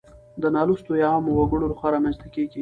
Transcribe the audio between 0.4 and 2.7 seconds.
د نالوستو يا عامو وګړو لخوا رامنځته کيږي.